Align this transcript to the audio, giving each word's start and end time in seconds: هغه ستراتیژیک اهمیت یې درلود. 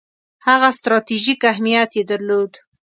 هغه 0.47 0.69
ستراتیژیک 0.79 1.41
اهمیت 1.51 1.91
یې 1.97 2.03
درلود. 2.11 2.51